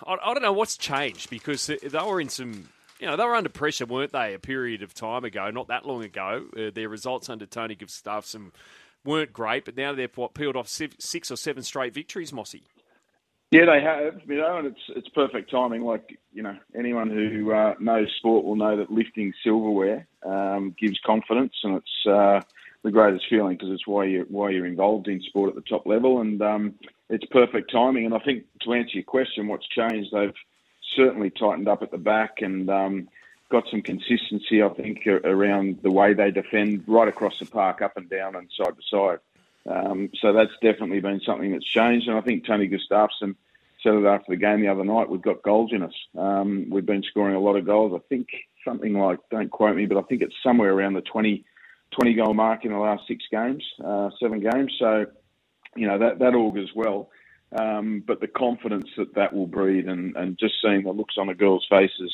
[0.06, 2.70] I, I don't know what's changed because they, they were in some.
[3.00, 4.34] You know they were under pressure, weren't they?
[4.34, 6.46] A period of time ago, not that long ago.
[6.58, 8.52] Uh, their results under Tony Gustavsson
[9.04, 12.34] weren't great, but now they've what peeled off six, six or seven straight victories.
[12.34, 12.64] Mossy.
[13.56, 15.82] Yeah, they have, you know, and it's it's perfect timing.
[15.84, 21.00] Like you know, anyone who uh, knows sport will know that lifting silverware um, gives
[21.06, 22.42] confidence, and it's uh,
[22.84, 25.86] the greatest feeling because it's why you why you're involved in sport at the top
[25.86, 26.74] level, and um,
[27.10, 28.04] it's perfect timing.
[28.04, 30.10] And I think to answer your question, what's changed?
[30.12, 30.36] They've
[30.94, 33.08] certainly tightened up at the back and um,
[33.50, 34.64] got some consistency.
[34.64, 38.52] I think around the way they defend right across the park, up and down and
[38.52, 39.20] side to side.
[39.66, 42.10] Um, so that's definitely been something that's changed.
[42.10, 43.36] And I think Tony Gustavsson
[43.86, 45.10] said it after the game the other night.
[45.10, 45.94] We've got goals in us.
[46.18, 47.94] Um, we've been scoring a lot of goals.
[47.96, 48.28] I think
[48.66, 51.46] something like, don't quote me, but I think it's somewhere around the 20,
[51.92, 54.74] 20 goal mark in the last six games, uh, seven games.
[54.80, 55.06] So,
[55.76, 57.10] you know, that, that augurs well.
[57.58, 61.28] Um, but the confidence that that will breed and, and just seeing the looks on
[61.28, 62.12] the girls' faces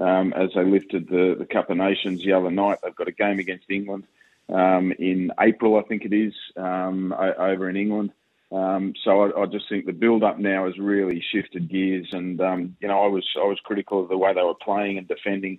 [0.00, 2.78] um, as they lifted the, the Cup of Nations the other night.
[2.82, 4.04] They've got a game against England
[4.48, 8.12] um, in April, I think it is, um, over in England.
[8.50, 12.76] Um, so I, I just think the build-up now has really shifted gears, and um,
[12.80, 15.58] you know I was I was critical of the way they were playing and defending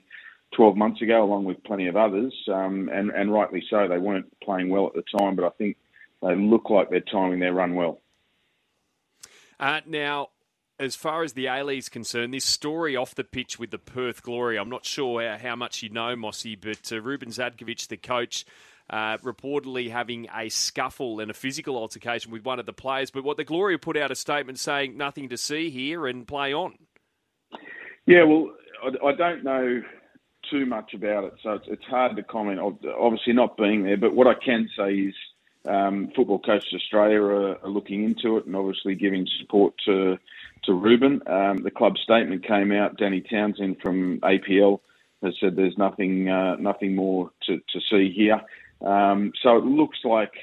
[0.56, 3.88] 12 months ago, along with plenty of others, um, and and rightly so.
[3.88, 5.78] They weren't playing well at the time, but I think
[6.22, 8.00] they look like they're timing their run well.
[9.60, 10.30] Uh, now,
[10.80, 14.24] as far as the A is concerned, this story off the pitch with the Perth
[14.24, 17.98] Glory, I'm not sure how, how much you know, Mossy, but uh, Ruben Zadkovich, the
[17.98, 18.46] coach,
[18.90, 23.12] uh, reportedly having a scuffle and a physical altercation with one of the players.
[23.12, 26.54] But what the Glory put out a statement saying nothing to see here and play
[26.54, 26.78] on.
[28.06, 28.52] Yeah, well,
[28.84, 29.82] I, I don't know
[30.50, 32.60] too much about it, so it's, it's hard to comment.
[32.60, 35.14] Obviously, not being there, but what I can say is
[35.68, 40.18] um, Football Coaches Australia are, are looking into it and obviously giving support to
[40.64, 41.22] to Ruben.
[41.28, 42.98] Um, the club statement came out.
[42.98, 44.80] Danny Townsend from APL
[45.24, 48.42] has said there's nothing uh, nothing more to, to see here.
[48.82, 50.34] Um, so it looks like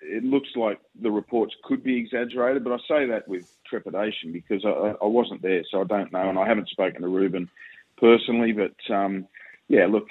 [0.00, 4.64] it looks like the reports could be exaggerated, but I say that with trepidation because
[4.64, 7.50] I, I wasn't there, so I don't know, and I haven't spoken to Ruben
[7.98, 8.52] personally.
[8.52, 9.26] But um,
[9.68, 10.08] yeah, look,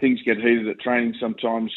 [0.00, 1.72] things get heated at training sometimes.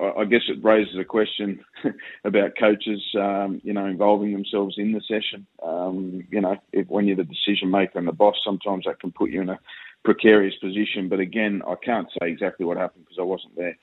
[0.00, 1.64] I, I guess it raises a question
[2.24, 5.46] about coaches, um, you know, involving themselves in the session.
[5.62, 9.12] Um, you know, if, when you're the decision maker and the boss, sometimes that can
[9.12, 9.58] put you in a
[10.04, 11.08] precarious position.
[11.08, 13.76] But again, I can't say exactly what happened because I wasn't there.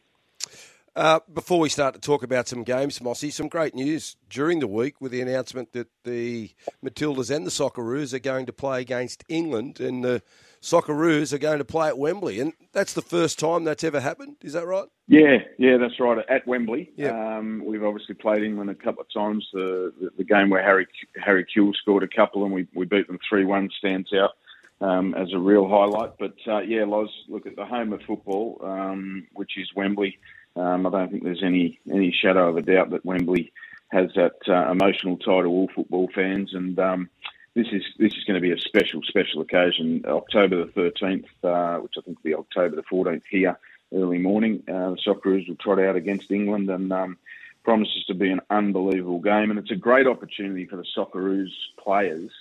[0.98, 4.68] Uh, before we start to talk about some games, Mossy, some great news during the
[4.68, 6.50] week with the announcement that the
[6.84, 10.24] Matildas and the Socceroos are going to play against England, and the
[10.60, 14.38] Socceroos are going to play at Wembley, and that's the first time that's ever happened.
[14.42, 14.88] Is that right?
[15.08, 16.18] Yeah, yeah, that's right.
[16.28, 19.48] At Wembley, um, we've obviously played England a couple of times.
[19.54, 20.88] The the, the game where Harry
[21.24, 24.32] Harry Kewell scored a couple and we, we beat them three one stands out
[24.82, 26.18] um, as a real highlight.
[26.18, 30.20] But uh, yeah, Loz, look at the home of football, um, which is Wembley.
[30.56, 33.52] Um, I don't think there's any any shadow of a doubt that Wembley
[33.90, 37.10] has that uh, emotional tie to all football fans, and um,
[37.56, 40.04] this is this is going to be a special special occasion.
[40.08, 43.58] October the 13th, uh, which I think will be October the 14th here,
[43.94, 44.64] early morning.
[44.68, 47.18] Uh, the Socceroos will trot out against England, and um,
[47.64, 49.50] promises to be an unbelievable game.
[49.52, 52.32] And it's a great opportunity for the Socceroos players.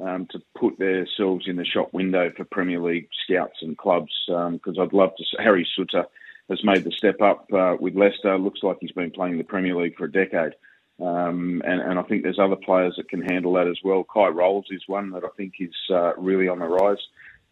[0.00, 4.78] Um, to put themselves in the shop window for Premier League scouts and clubs, because
[4.80, 5.24] I'd love to.
[5.38, 6.06] Harry Souttar
[6.48, 8.36] has made the step up uh, with Leicester.
[8.36, 10.54] Looks like he's been playing the Premier League for a decade.
[11.00, 14.04] Um, and, and I think there's other players that can handle that as well.
[14.04, 16.98] Kye Rowles is one that I think is uh, really on the rise.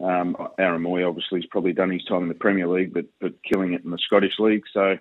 [0.00, 3.34] Um, Aaron Mooy obviously has probably done his time in the Premier League, but but
[3.42, 4.64] killing it in the Scottish League.
[4.72, 4.98] So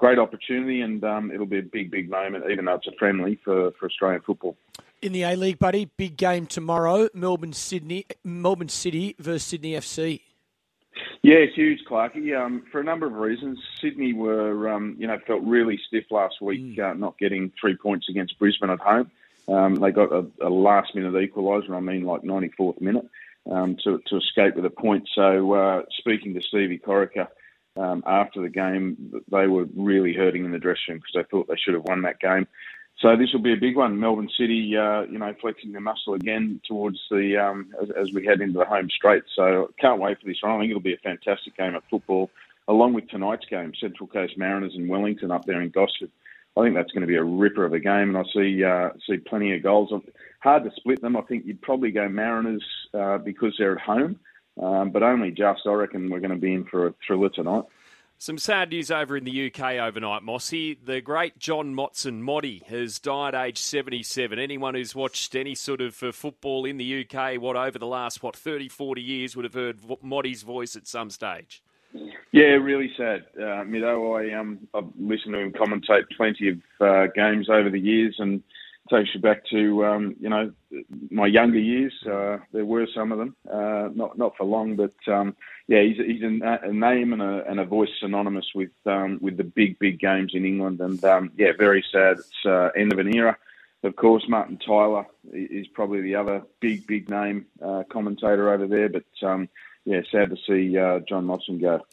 [0.00, 3.38] great opportunity, and um, it'll be a big, big moment, even though it's a friendly
[3.44, 4.56] for, for Australian football.
[5.02, 7.08] In the A League, buddy, big game tomorrow.
[7.14, 10.22] Melbourne, Sydney, Melbourne City versus Sydney FC.
[11.22, 12.34] Yeah, huge, Clarky.
[12.34, 16.40] Um, for a number of reasons, Sydney were, um, you know, felt really stiff last
[16.40, 16.78] week, mm.
[16.78, 19.10] uh, not getting three points against Brisbane at home.
[19.48, 21.76] Um, they got a, a last-minute equaliser.
[21.76, 23.06] I mean, like 94th minute
[23.50, 25.08] um, to to escape with a point.
[25.14, 27.28] So, uh, speaking to Stevie Corica
[27.80, 31.48] um, after the game, they were really hurting in the dressing room because they thought
[31.48, 32.46] they should have won that game.
[33.00, 33.98] So this will be a big one.
[33.98, 38.26] Melbourne City, uh, you know, flexing their muscle again towards the um, as, as, we
[38.26, 39.22] head into the home straight.
[39.34, 40.52] So can't wait for this one.
[40.52, 42.30] I think it'll be a fantastic game of football,
[42.68, 46.10] along with tonight's game, Central Coast Mariners and Wellington up there in Gosford.
[46.56, 48.90] I think that's going to be a ripper of a game, and I see uh,
[49.08, 49.92] see plenty of goals.
[50.40, 51.16] Hard to split them.
[51.16, 54.18] I think you'd probably go Mariners uh, because they're at home,
[54.62, 55.62] um, but only just.
[55.66, 57.64] I reckon we're going to be in for a thriller tonight.
[58.18, 60.74] Some sad news over in the UK overnight, Mossy.
[60.84, 64.38] The great John Motson, Motty, has died aged 77.
[64.38, 68.22] Anyone who's watched any sort of uh, football in the UK, what, over the last,
[68.22, 71.62] what, 30, 40 years would have heard Motty's voice at some stage.
[72.30, 73.24] Yeah, really sad.
[73.40, 77.80] Uh, know, I, um, I've listened to him commentate plenty of uh, games over the
[77.80, 78.42] years and
[78.90, 80.52] takes you back to um, you know
[81.10, 81.94] my younger years.
[82.04, 85.36] Uh, there were some of them, uh, not not for long, but um,
[85.68, 89.36] yeah, he's he's a, a name and a, and a voice synonymous with um, with
[89.36, 92.18] the big big games in England, and um, yeah, very sad.
[92.18, 93.36] It's uh, end of an era.
[93.82, 98.88] Of course, Martin Tyler is probably the other big big name uh, commentator over there,
[98.88, 99.48] but um,
[99.84, 101.86] yeah, sad to see uh, John Motson go.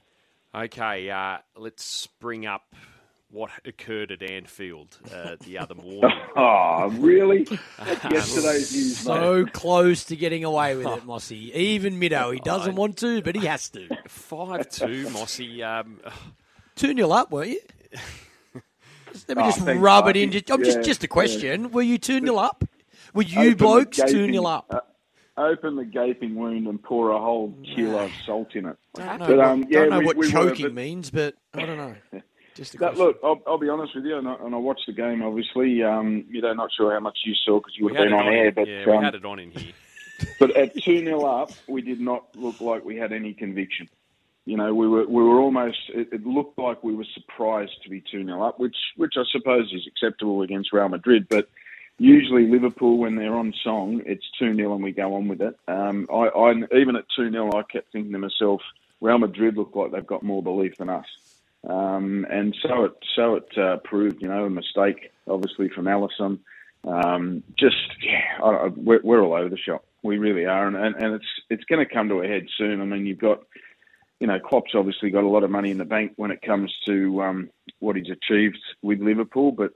[0.54, 2.76] Okay, uh, let's bring up
[3.30, 6.12] what occurred at Anfield uh, the other morning.
[6.36, 7.48] oh, really?
[8.10, 8.98] yesterday's news.
[8.98, 11.52] So close to getting away with it, Mossy.
[11.54, 13.88] Even Mido, he doesn't want to, but he has to.
[14.08, 15.62] Five two, Mossy.
[15.64, 16.00] Um,
[16.76, 17.60] two 0 up, were you?
[19.28, 20.32] Let me oh, just rub it in.
[20.32, 21.64] Just, I'm yeah, just just a question.
[21.64, 21.68] Yeah.
[21.68, 22.64] Were you two 0 up?
[23.14, 24.68] Were you blokes two 0 up?
[24.70, 24.80] Uh,
[25.38, 28.78] open the gaping wound and pour a whole kilo of salt in it.
[28.96, 30.76] Don't know, but, um, yeah, don't know we, what we choking were, but...
[30.76, 32.22] means, but I don't know.
[32.58, 34.94] Just that, look, I'll, I'll, be honest with you, and I, and I watched the
[34.94, 35.22] game.
[35.22, 38.28] Obviously, um, you know, not sure how much you saw because you were been on,
[38.28, 39.74] on, air, but yeah, um, we had it on in here.
[40.40, 43.88] but at two 0 up, we did not look like we had any conviction.
[44.46, 45.78] You know, we were we were almost.
[45.90, 49.24] It, it looked like we were surprised to be two 0 up, which which I
[49.32, 51.48] suppose is acceptable against Real Madrid, but
[52.00, 55.58] usually Liverpool, when they're on song, it's 2 0 and we go on with it.
[55.68, 58.62] Um, I, I, even at 2 0, I kept thinking to myself,
[59.02, 61.06] Real Madrid look like they've got more belief than us.
[61.68, 66.40] Um, and so it so it uh, proved, you know, a mistake, obviously from Alisson.
[66.86, 69.84] Um, just yeah, I, we're, we're, all over the shop.
[70.04, 72.82] We really are, and, and, and it's it's going to come to a head soon.
[72.82, 73.42] I mean, you've got,
[74.22, 76.74] you know, Klopp's obviously got a lot of money in the bank when it comes
[76.86, 77.50] to um,
[77.80, 79.74] what he's achieved with Liverpool, but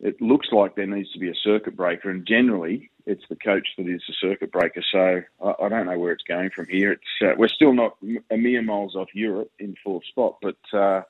[0.00, 3.68] it looks like there needs to be a circuit breaker, and generally it's the coach
[3.78, 4.82] that is the circuit breaker.
[4.92, 6.92] So I, I don't know where it's going from here.
[6.92, 7.96] It's uh, we're still not
[8.30, 11.02] a mere miles off Europe in fourth spot, but uh,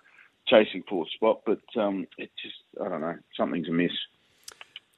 [0.47, 1.43] chasing fourth spot.
[1.45, 3.93] But um, it just I don't know something's amiss.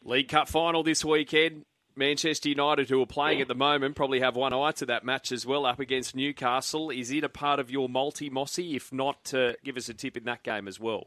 [0.04, 1.64] League Cup final this weekend.
[1.96, 5.30] Manchester United, who are playing at the moment, probably have one eye to that match
[5.30, 6.90] as well, up against Newcastle.
[6.90, 8.74] Is it a part of your multi Mossy?
[8.74, 11.06] If not, uh, give us a tip in that game as well.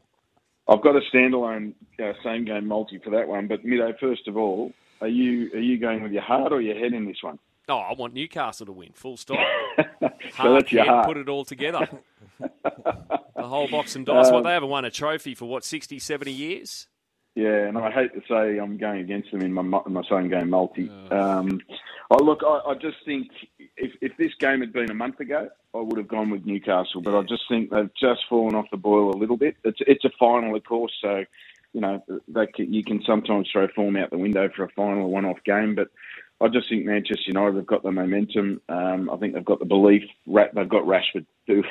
[0.70, 3.48] I've got a standalone uh, same game multi for that one.
[3.48, 4.72] But Mido, first of all,
[5.02, 7.40] are you are you going with your heart or your head in this one?
[7.70, 8.92] Oh, I want Newcastle to win.
[8.94, 9.38] Full stop.
[10.38, 11.08] so that's your heart.
[11.08, 11.88] Put it all together.
[12.40, 14.28] the whole box and dice.
[14.28, 16.88] Um, what they haven't won a trophy for what 60, 70 years.
[17.38, 20.50] Yeah, and I hate to say I'm going against them in my my same game
[20.50, 20.90] multi.
[21.12, 21.62] Um,
[22.10, 23.28] oh, look, I, I just think
[23.78, 27.02] if, if this game had been a month ago, I would have gone with Newcastle.
[27.02, 29.56] But I just think they've just fallen off the boil a little bit.
[29.64, 31.26] It's it's a final, of course, so
[31.74, 35.12] you know they can, you can sometimes throw form out the window for a final,
[35.12, 35.76] one-off game.
[35.76, 35.90] But
[36.40, 38.62] I just think Manchester United have got the momentum.
[38.70, 40.04] Um, I think they've got the belief.
[40.28, 41.26] They've got Rashford.
[41.48, 41.64] Who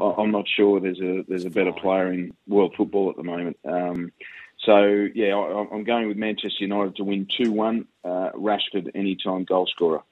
[0.00, 3.58] I'm not sure there's a there's a better player in world football at the moment.
[3.64, 4.12] Um,
[4.58, 7.86] so yeah, I, am going with Manchester United to win two one.
[8.04, 10.02] Uh, Rashford anytime goal scorer.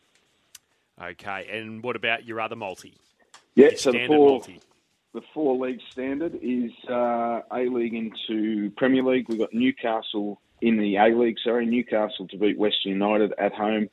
[1.03, 2.95] Okay, and what about your other multi?
[3.55, 4.61] Yeah, so the four, multi.
[5.15, 9.29] the four league standard is uh, A League into Premier League.
[9.29, 13.89] We've got Newcastle in the A League, sorry, Newcastle to beat Western United at home,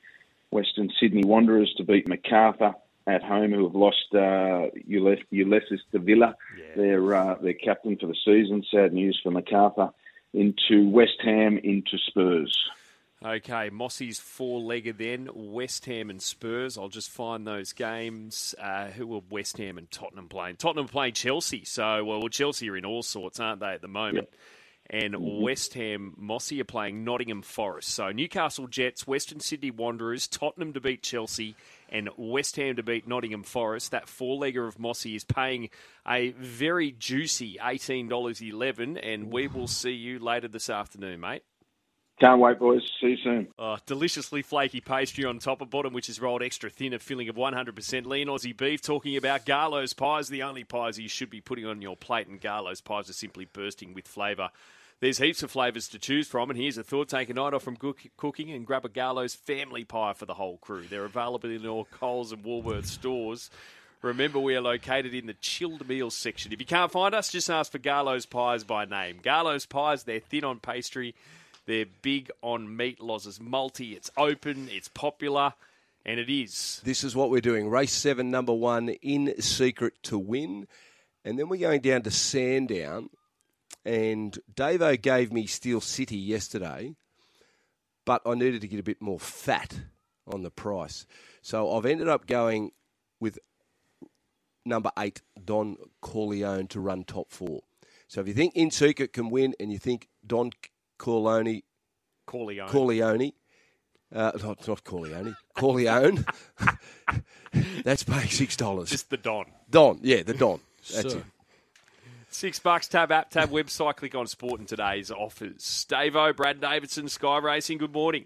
[0.51, 2.73] Western Sydney Wanderers to beat Macarthur
[3.07, 6.75] at home, who have lost uh, Ulysses de Villa, yeah.
[6.75, 8.63] their uh, their captain for the season.
[8.71, 9.91] Sad news for Macarthur.
[10.33, 12.53] Into West Ham, into Spurs.
[13.23, 16.77] Okay, Mossy's four-legger then, West Ham and Spurs.
[16.77, 18.53] I'll just find those games.
[18.59, 20.57] Uh, who were West Ham and Tottenham playing?
[20.57, 21.63] Tottenham playing Chelsea.
[21.63, 24.27] So, well, Chelsea are in all sorts, aren't they, at the moment?
[24.89, 25.41] And mm-hmm.
[25.41, 27.89] West Ham, Mossy are playing Nottingham Forest.
[27.89, 31.55] So Newcastle Jets, Western Sydney Wanderers, Tottenham to beat Chelsea,
[31.89, 33.91] and West Ham to beat Nottingham Forest.
[33.91, 35.69] That four-legger of Mossy is paying
[36.07, 41.43] a very juicy $18.11, and we will see you later this afternoon, mate.
[42.19, 42.81] Can't wait, boys.
[43.01, 43.47] See you soon.
[43.59, 47.27] Oh, deliciously flaky pastry on top of bottom, which is rolled extra thin, a filling
[47.27, 48.81] of 100% lean Aussie beef.
[48.81, 52.39] Talking about Garlo's pies, the only pies you should be putting on your plate, and
[52.39, 54.49] Garlo's pies are simply bursting with flavour.
[55.01, 57.63] There's heaps of flavours to choose from, and here's a thought: take a night off
[57.63, 60.85] from cook- cooking and grab a Garlo's family pie for the whole crew.
[60.89, 63.49] They're available in all Coles and Woolworths stores.
[64.01, 66.53] Remember, we are located in the chilled meals section.
[66.53, 69.19] If you can't find us, just ask for Garlo's Pies by name.
[69.21, 71.13] Garlo's Pies, they're thin on pastry,
[71.65, 73.01] they're big on meat.
[73.01, 75.53] Loz's multi, it's open, it's popular,
[76.05, 76.81] and it is.
[76.83, 77.69] This is what we're doing.
[77.69, 80.67] Race seven, number one, in secret to win.
[81.23, 83.09] And then we're going down to Sandown.
[83.83, 86.95] And Davo gave me Steel City yesterday,
[88.03, 89.79] but I needed to get a bit more fat
[90.27, 91.05] on the price.
[91.43, 92.71] So I've ended up going
[93.19, 93.37] with
[94.65, 97.61] number eight, Don Corleone, to run top four.
[98.07, 100.49] So if you think In Secret can win and you think Don
[100.97, 101.61] Corleone,
[102.25, 102.69] Corleone.
[102.69, 103.31] Corleone,
[104.13, 106.25] uh, not, not Corleone, Corleone,
[107.83, 108.87] that's paying $6.
[108.87, 109.45] Just the Don.
[109.69, 110.59] Don, yeah, the Don.
[110.93, 111.23] That's So- it.
[112.29, 115.55] Six bucks, tab app, tab website, click on sport in today's offers.
[115.63, 118.25] Stavo, Brad Davidson, Sky Racing, good morning.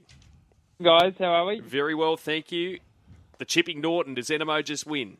[0.81, 1.13] guys.
[1.19, 1.59] How are we?
[1.59, 2.79] Very well, thank you.
[3.37, 5.17] The Chipping Norton, does Anamoe just win?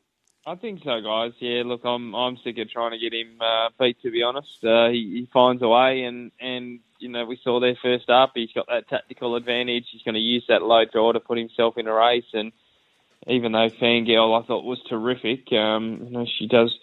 [0.49, 1.33] I think so, guys.
[1.37, 4.01] Yeah, look, I'm I'm sick of trying to get him uh, beat.
[4.01, 7.59] To be honest, uh, he, he finds a way, and and you know we saw
[7.59, 8.31] there first up.
[8.33, 9.85] He's got that tactical advantage.
[9.91, 12.33] He's going to use that low draw to put himself in a race.
[12.33, 12.51] And
[13.27, 16.75] even though Fangirl I thought was terrific, um, you know she does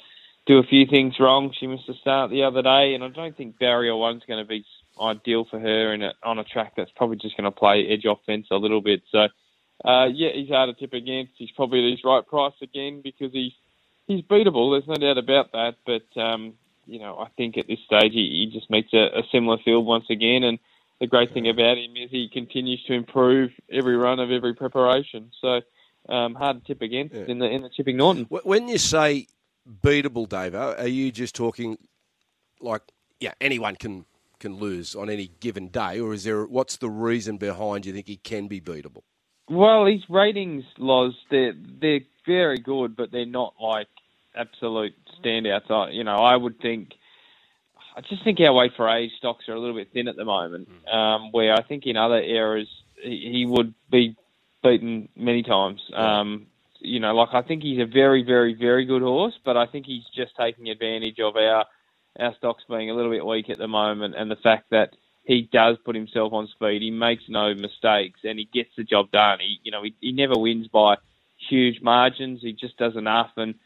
[0.47, 1.53] do a few things wrong.
[1.59, 4.49] She missed the start the other day, and I don't think barrier one's going to
[4.49, 4.65] be
[5.03, 8.07] ideal for her in a, on a track that's probably just going to play edge
[8.07, 9.03] off fence a little bit.
[9.11, 9.27] So.
[9.85, 11.33] Uh, yeah, he's hard to tip against.
[11.37, 13.53] He's probably at his right price again because he's
[14.07, 14.73] he's beatable.
[14.75, 15.77] There's no doubt about that.
[15.85, 16.55] But um,
[16.87, 19.87] you know, I think at this stage he, he just meets a, a similar field
[19.87, 20.45] once again.
[20.45, 20.59] And
[21.01, 25.31] the great thing about him is he continues to improve every run of every preparation.
[25.41, 25.61] So
[26.09, 27.25] um, hard to tip against Yeah.
[27.29, 28.25] in the in the Chipping Norton.
[28.31, 29.27] When you say
[29.83, 31.79] beatable, Dave, are you just talking
[32.61, 32.83] like
[33.21, 34.07] yeah anyone can
[34.39, 38.07] can lose on any given day, or is there what's the reason behind you think
[38.07, 39.03] he can be beatable?
[39.49, 43.89] Well, his ratings, Loz, they're they're very good, but they're not like
[44.35, 45.71] absolute standouts.
[45.71, 46.95] I, you know, I would think.
[47.97, 50.25] I just think our weight for age stocks are a little bit thin at the
[50.25, 50.69] moment.
[50.93, 52.69] Um, where I think in other eras
[53.03, 54.17] he, he would be
[54.63, 55.81] beaten many times.
[55.95, 56.47] Um,
[56.81, 59.87] you know, like I think he's a very, very, very good horse, but I think
[59.87, 61.65] he's just taking advantage of our
[62.19, 64.91] our stocks being a little bit weak at the moment, and the fact that
[65.27, 66.83] he does put himself on speed.
[66.83, 69.41] He makes no mistakes, and he gets the job done.
[69.41, 70.97] He, you know, he, he never wins by
[71.51, 72.41] huge margins.
[72.43, 73.57] He just does enough, and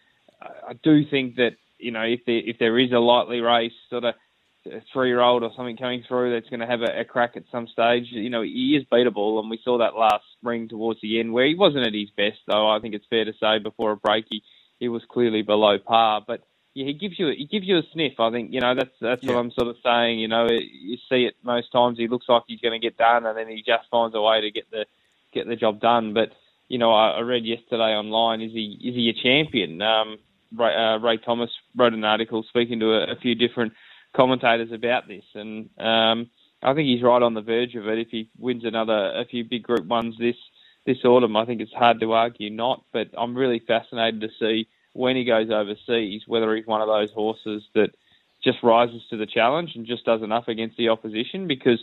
[0.41, 4.05] I, do think that you know if there if there is a lightly race sort
[4.05, 4.15] of
[4.67, 7.67] a three-year-old or something coming through that's going to have a, a crack at some
[7.67, 11.33] stage, you know, he is beatable, and we saw that last spring towards the end
[11.33, 12.69] where he wasn't at his best, though.
[12.69, 14.43] I think it's fair to say before a break he
[14.79, 16.41] he was clearly below par, but
[16.75, 18.19] yeah, he gives you he gives you a sniff.
[18.21, 19.35] I think you know that's that's Yeah.
[19.35, 20.21] what I'm sort of saying.
[20.21, 21.99] You know, you see it most times.
[21.99, 24.41] He looks like he's going to get done, and then he just finds a way
[24.41, 24.87] to get the
[25.33, 26.15] get the job done.
[26.15, 26.31] But
[26.69, 28.41] you know, I, I read yesterday online.
[28.41, 29.83] Is he is he a champion?
[29.83, 30.19] Um,
[30.57, 33.73] Ray, uh, Ray Thomas wrote an article speaking to a, a few different
[34.15, 36.31] commentators about this, and um,
[36.63, 37.99] I think he's right on the verge of it.
[37.99, 40.37] If he wins another a few big Group ones this
[40.87, 42.85] this autumn, I think it's hard to argue not.
[42.93, 47.11] But I'm really fascinated to see when he goes overseas whether he's one of those
[47.13, 47.91] horses that
[48.43, 51.79] just rises to the challenge and just does enough against the opposition because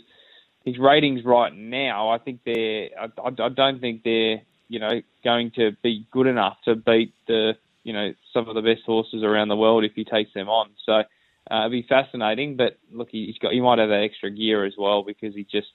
[0.64, 5.52] his ratings right now, I think they're, I, I don't think they're, you know, going
[5.52, 9.48] to be good enough to beat the, you know, some of the best horses around
[9.48, 10.70] the world if he takes them on.
[10.84, 10.92] So
[11.50, 14.64] uh, it'd be fascinating, but look, he- he's got, he might have that extra gear
[14.64, 15.68] as well because he just,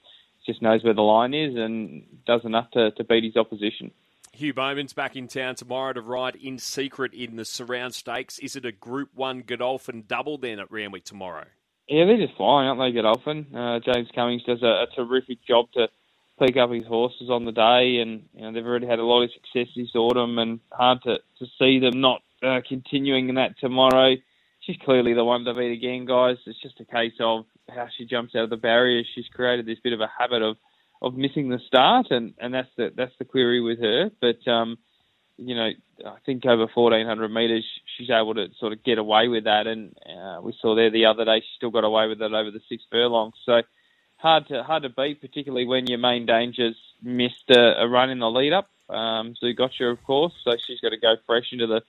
[0.45, 3.91] just knows where the line is and does enough to, to beat his opposition.
[4.35, 8.39] Hugh Bowman's back in town tomorrow to ride in secret in the Surround Stakes.
[8.39, 11.45] Is it a Group 1 Godolphin double then at Randwick tomorrow?
[11.87, 13.55] Yeah, they're just flying, aren't they, Godolphin?
[13.55, 15.87] Uh, James Cummings does a, a terrific job to
[16.39, 19.21] pick up his horses on the day, and you know, they've already had a lot
[19.21, 23.59] of success this autumn, and hard to, to see them not uh, continuing in that
[23.59, 24.15] tomorrow.
[24.61, 26.37] She's clearly the one to beat again, guys.
[26.47, 29.05] It's just a case of how she jumps out of the barriers.
[29.13, 30.57] She's created this bit of a habit of
[31.03, 34.09] of missing the start, and, and that's the that's the query with her.
[34.21, 34.77] But um,
[35.37, 35.69] you know,
[36.05, 37.65] I think over 1400 metres,
[37.97, 39.67] she's able to sort of get away with that.
[39.67, 42.51] And uh, we saw there the other day, she still got away with it over
[42.51, 43.35] the six furlongs.
[43.45, 43.61] So
[44.17, 48.19] hard to hard to beat, particularly when your main dangers missed a, a run in
[48.19, 48.69] the lead up.
[48.89, 51.81] Um, Zougotcha, of course, so she's got to go fresh into the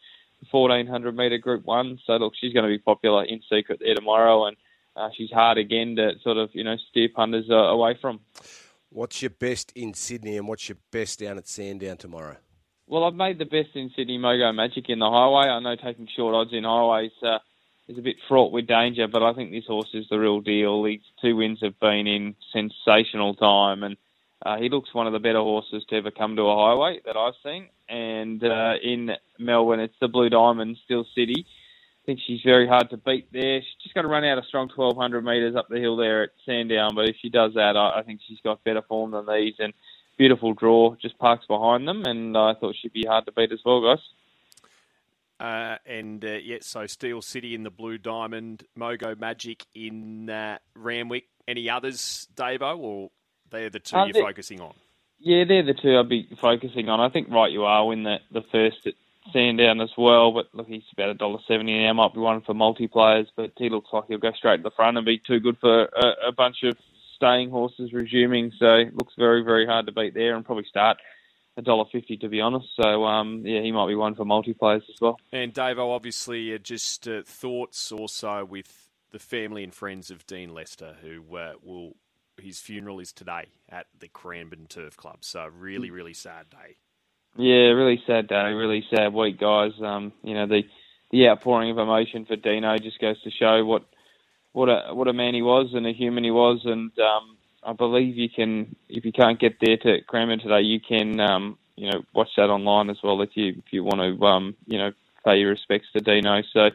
[0.50, 1.98] 1400 metre Group One.
[2.06, 4.56] So look, she's going to be popular in secret there tomorrow, and
[4.96, 8.20] uh, she's hard again to sort of you know steer punters uh, away from.
[8.94, 12.36] What's your best in Sydney, and what's your best down at Sandown tomorrow?
[12.86, 15.50] Well, I've made the best in Sydney Mogo Magic in the highway.
[15.50, 17.38] I know taking short odds in highways uh,
[17.88, 20.84] is a bit fraught with danger, but I think this horse is the real deal.
[20.84, 23.96] His two wins have been in sensational time, and
[24.46, 27.16] uh, he looks one of the better horses to ever come to a highway that
[27.16, 27.70] I've seen.
[27.88, 31.46] And uh, in Melbourne, it's the Blue Diamond, Steel City.
[32.04, 33.60] I think she's very hard to beat there.
[33.62, 36.30] She's just got to run out a strong 1,200 metres up the hill there at
[36.44, 39.54] Sandown, but if she does that, I, I think she's got better form than these.
[39.58, 39.72] And
[40.18, 43.60] beautiful draw, just parks behind them, and I thought she'd be hard to beat as
[43.64, 44.04] well, guys.
[45.40, 50.58] Uh, and uh, yeah, so Steel City in the Blue Diamond, Mogo Magic in uh,
[50.74, 51.24] Randwick.
[51.48, 53.10] Any others, Davo, or
[53.50, 54.74] they're the two Uh, you're focusing on?
[55.20, 57.00] Yeah, they're the two I'd be focusing on.
[57.00, 58.94] I think right you are win the the first at
[59.34, 61.92] Sandown as well, but look, he's about a dollar seventy now.
[61.92, 64.96] Might be one for multiplayers, but he looks like he'll go straight to the front
[64.96, 66.78] and be too good for a, a bunch of
[67.16, 68.52] staying horses resuming.
[68.58, 70.96] So looks very very hard to beat there, and probably start
[71.56, 72.68] a dollar fifty to be honest.
[72.80, 75.18] So um, yeah, he might be one for multiplayers as well.
[75.32, 80.54] And Davo, obviously, uh, just uh, thoughts also with the family and friends of Dean
[80.54, 81.96] Lester, who uh, will
[82.40, 85.18] his funeral is today at the Cranbourne Turf Club.
[85.20, 86.76] So really, really sad day.
[87.36, 89.72] Yeah, really sad day, really sad week, guys.
[89.82, 90.62] Um, you know the
[91.10, 93.84] the outpouring of emotion for Dino just goes to show what
[94.52, 96.60] what a what a man he was and a human he was.
[96.64, 100.80] And um, I believe you can, if you can't get there to Cranbourne today, you
[100.80, 104.24] can um, you know watch that online as well if you if you want to
[104.24, 104.92] um, you know
[105.24, 106.42] pay your respects to Dino.
[106.52, 106.70] So.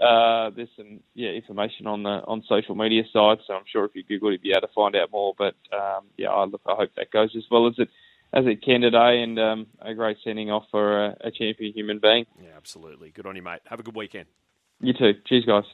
[0.00, 3.94] Uh, there's some yeah information on the on social media sites, so I'm sure if
[3.94, 5.34] you Google it, you'll be able to find out more.
[5.36, 7.90] But um, yeah, I look, I hope that goes as well as it
[8.32, 11.98] as it can today, and um, a great sending off for a, a champion human
[11.98, 12.24] being.
[12.40, 13.10] Yeah, absolutely.
[13.10, 13.60] Good on you, mate.
[13.66, 14.26] Have a good weekend.
[14.80, 15.12] You too.
[15.26, 15.64] Cheers, guys.